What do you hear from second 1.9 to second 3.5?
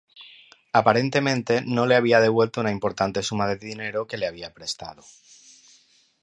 había devuelto una importante suma